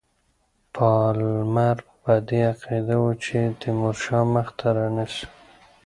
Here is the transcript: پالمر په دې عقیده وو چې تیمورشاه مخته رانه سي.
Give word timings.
پالمر 0.75 1.77
په 2.01 2.13
دې 2.27 2.39
عقیده 2.51 2.95
وو 3.01 3.11
چې 3.23 3.37
تیمورشاه 3.61 4.23
مخته 4.35 4.67
رانه 4.75 5.05
سي. 5.15 5.25